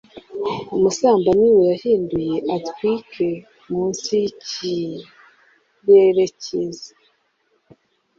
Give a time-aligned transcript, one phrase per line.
[0.75, 3.33] Umusambanyi we yahinduye a-twinkle,
[3.71, 6.91] munsi yikirere cyiza.